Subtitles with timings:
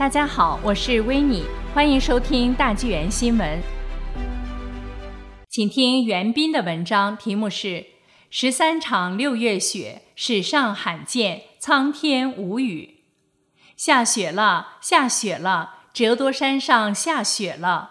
[0.00, 3.60] 大家好，我是维尼，欢迎收听大纪元新闻。
[5.50, 7.66] 请听袁斌的文章，题目是
[8.30, 12.94] 《十三场六月雪，史上罕见，苍天无语》。
[13.76, 17.90] 下雪了，下雪了，折多山上下雪了。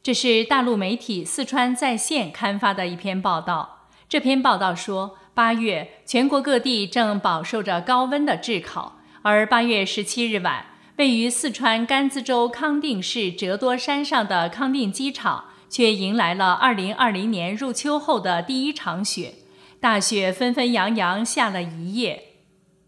[0.00, 3.88] 这是大陆媒体四川在线刊发的一篇报道。
[4.08, 19.34] 这篇报道说，八月全国各地正饱受着高温的炙烤，而八月十七日晚，位于四川甘孜州康定市折多山上的康定机场，却迎来了二零二零年入秋后的第一场雪。
[19.80, 22.22] 大雪纷纷扬扬下了一夜。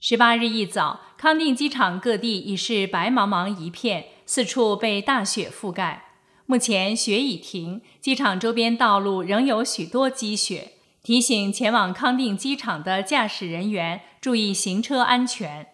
[0.00, 6.06] 十八日一早，康定机场各地已是白茫茫一片，四处被大雪覆盖。
[6.46, 10.72] 目前雪已停，机场周边道路仍有许多积雪。
[11.02, 15.68] 提醒前往康定机场的驾驶人员注意行车安全。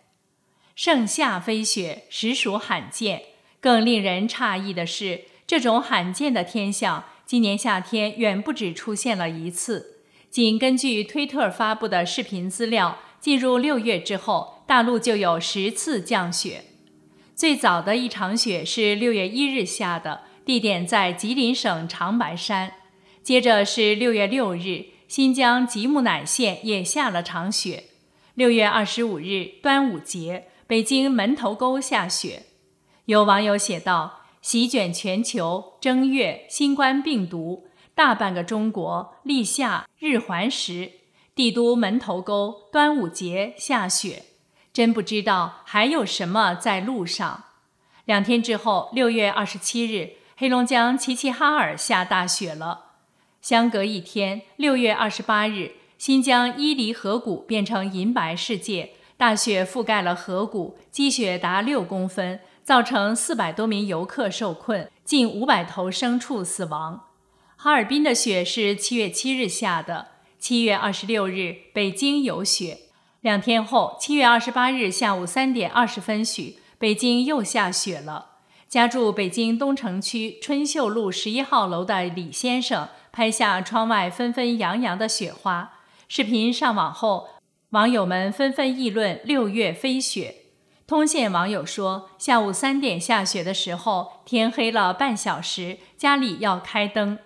[0.78, 3.22] 盛夏飞雪实属罕见，
[3.60, 10.04] 更令人诧异的是，这种罕见的天象今年夏天远不止出现了一次。
[10.30, 16.62] 仅根据推特发布的视频资料，进入六月之后，大陆就有十次降雪。
[17.34, 22.74] 最早的一场雪是六月一日下的，地点在吉林省长白山。
[23.24, 24.84] 接着是六月六日。
[25.08, 27.84] 新疆吉木乃县也下了场雪。
[28.34, 32.42] 六月二十五日，端午节，北京门头沟下雪。
[33.06, 40.92] 有网友写道：“席卷全球，正月，新冠病毒，大半个中国立夏日环食，
[41.34, 44.24] 帝都门头沟端午节下雪，
[44.70, 47.44] 真不知道还有什么在路上。”
[48.04, 52.96] 两天之后，六月二十七日，黑龙江齐齐哈尔下大雪了。
[53.40, 67.08] 相隔一天，六月二十八日，新疆伊犁河谷变成银白世界，大雪覆盖了河谷，积雪达六公分，造成四百多名游客受困，近五百头牲畜死亡。
[67.56, 70.06] 哈尔滨的雪是七月七日下的，
[70.38, 72.78] 七月二十六日，北京有雪。
[73.20, 78.36] 两天后，七月二十八日下午三点二十分许，北京又下雪了。
[78.68, 82.88] 家住北京东城区春秀路十一号楼的李先生。
[83.10, 85.72] 拍下窗外纷纷扬扬的雪花，
[86.06, 87.28] 视频上网后，
[87.70, 90.36] 网友们纷纷议论六月飞雪。
[90.86, 97.18] 通县网友说，下午三点下雪的时候，天黑了半小时，家里要开灯。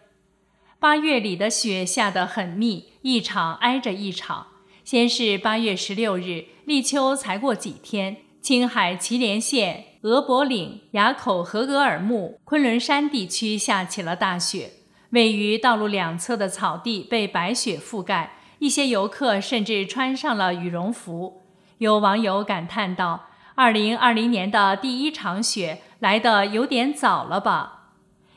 [0.80, 4.48] 八月里的雪下得很密，一场挨着一场。
[4.82, 14.72] 先是八月十六日，立秋才过几天，青海祁连县额伯岭、垭口合格尔木、昆仑山地区下起了大雪。
[15.10, 21.42] 位于道路两侧的草地被白雪覆盖，一些游客甚至穿上了羽绒服。
[21.78, 23.24] 有网友感叹道
[23.56, 27.88] ：“二零二零年的第一场雪来得有点早了吧？”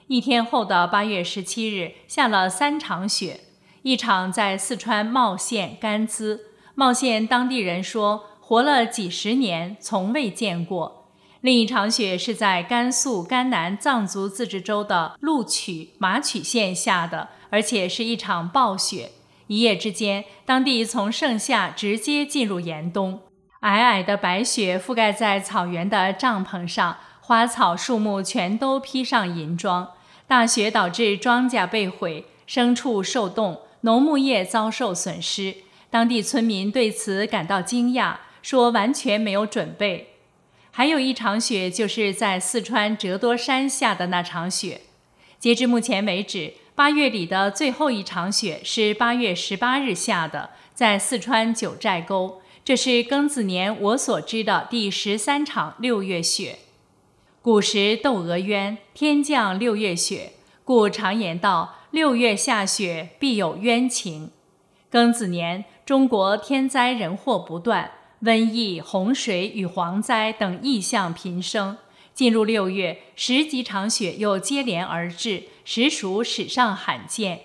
[0.10, 3.42] 一天后的八月十七日，下了三场雪，
[3.84, 6.40] 一场在四川茂县甘孜，
[6.74, 11.12] 茂县当地人说，活了几十年，从未见过。
[11.42, 19.12] 另一场雪是在甘肃甘南藏族自治州的禄曲、马曲县下的，而且是一场暴雪。
[19.48, 23.22] 一夜之间，当地从盛夏直接进入严冬。
[23.62, 29.92] 皑皑的白雪覆盖在草原的帐篷上，花草树木全都披上银装。
[30.28, 35.56] 大雪导致庄稼被毁，牲畜受冻，农牧业遭受损失。
[35.90, 40.16] 当地村民对此感到惊讶，说完全没有准备。
[40.72, 44.82] 还有一场雪，就是在四川折多山下的那场雪。
[45.40, 52.42] 截至目前为止，八月里的最后一场雪是八月十八日下的，在四川九寨沟。
[52.66, 56.60] 这是庚子年我所知的第十三场六月雪。
[57.42, 60.34] 古时窦娥冤，天降六月雪，
[60.66, 64.32] 故常言道：六月下雪必有冤情。
[64.92, 67.92] 庚子年，中国天灾人祸不断。
[68.22, 71.78] 瘟疫、洪水与蝗灾等异象频生。
[72.14, 77.42] 进入六月，十几场雪又接连而至，实属史上罕见。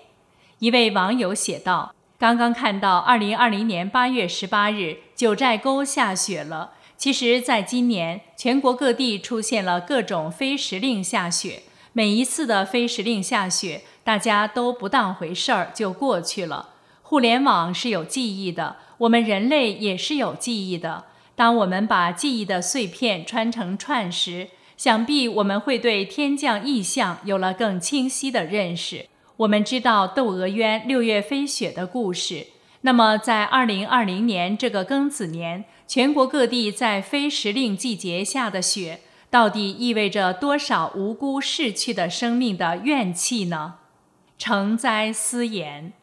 [0.59, 6.71] 一位网友写道：“刚刚看到二零二零年八月十八日九寨沟下雪了。
[6.95, 11.63] 其实，在今年，全国各地出现了各种非时令下雪。
[11.91, 16.69] 每一次的非时令下雪，大家都不当回事儿就过去了。
[17.01, 21.05] 互联网是有记忆的。”我们人类也是有记忆的。
[21.35, 24.49] 当我们把记忆的碎片穿成串时，
[24.81, 29.05] 想必我们会对天降异象有了更清晰的认识。
[29.37, 32.47] 我们知道窦娥冤六月飞雪的故事。
[32.81, 43.75] 那么，在二零二零年这个庚子年，全国各地在非时令季节下的雪，到底意味着多少无辜逝去的生命的怨气呢？
[44.39, 45.93] 诚哉思言。